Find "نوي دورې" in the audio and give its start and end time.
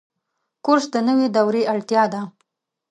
1.07-1.63